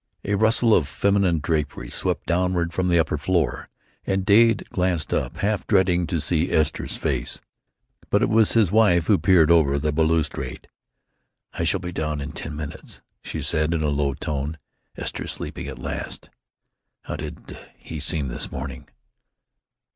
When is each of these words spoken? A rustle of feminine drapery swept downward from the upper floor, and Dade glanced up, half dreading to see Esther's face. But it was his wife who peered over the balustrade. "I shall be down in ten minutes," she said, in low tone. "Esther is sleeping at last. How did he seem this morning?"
A 0.25 0.33
rustle 0.33 0.73
of 0.73 0.87
feminine 0.87 1.37
drapery 1.41 1.91
swept 1.91 2.25
downward 2.25 2.73
from 2.73 2.87
the 2.87 2.97
upper 2.97 3.19
floor, 3.19 3.69
and 4.03 4.25
Dade 4.25 4.67
glanced 4.71 5.13
up, 5.13 5.37
half 5.37 5.67
dreading 5.67 6.07
to 6.07 6.19
see 6.19 6.51
Esther's 6.51 6.97
face. 6.97 7.39
But 8.09 8.23
it 8.23 8.29
was 8.29 8.53
his 8.53 8.71
wife 8.71 9.05
who 9.05 9.19
peered 9.19 9.51
over 9.51 9.77
the 9.77 9.91
balustrade. 9.91 10.67
"I 11.53 11.65
shall 11.65 11.81
be 11.81 11.91
down 11.91 12.19
in 12.19 12.31
ten 12.31 12.55
minutes," 12.55 13.01
she 13.23 13.43
said, 13.43 13.75
in 13.75 13.81
low 13.81 14.15
tone. 14.15 14.57
"Esther 14.97 15.25
is 15.25 15.33
sleeping 15.33 15.67
at 15.67 15.77
last. 15.77 16.31
How 17.03 17.15
did 17.15 17.55
he 17.77 17.99
seem 17.99 18.27
this 18.27 18.51
morning?" 18.51 18.87